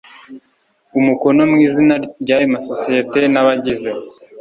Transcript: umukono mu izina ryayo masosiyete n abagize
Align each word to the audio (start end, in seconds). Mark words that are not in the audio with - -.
umukono 0.99 1.41
mu 1.51 1.57
izina 1.65 1.95
ryayo 2.23 2.45
masosiyete 2.55 3.19
n 3.33 3.35
abagize 3.41 3.89